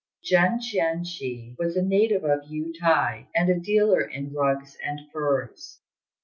[0.23, 4.99] Jen Chien chih was a native of Yü t'ai, and a dealer in rugs and
[5.13, 5.79] furs.